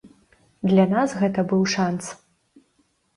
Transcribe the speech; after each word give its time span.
Для 0.69 0.85
нас 0.93 1.13
гэта 1.23 1.43
быў 1.51 1.61
шанц. 1.73 2.03